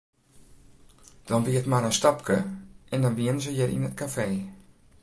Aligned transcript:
Dan 1.27 1.41
wie 1.45 1.59
it 1.61 1.69
mar 1.71 1.85
in 1.89 1.97
stapke 1.99 2.37
en 2.93 3.01
dan 3.03 3.15
wienen 3.17 3.41
se 3.45 3.51
hjir 3.55 3.73
yn 3.75 3.87
it 3.89 3.97
kafee. 4.01 4.39